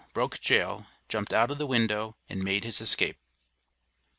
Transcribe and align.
BROKE 0.13 0.41
JAIL, 0.41 0.87
JUMPED 1.09 1.31
OUT 1.31 1.51
OF 1.51 1.57
THE 1.59 1.67
WINDOW 1.67 2.15
AND 2.27 2.41
MADE 2.41 2.63
HIS 2.63 2.81
ESCAPE. 2.81 3.19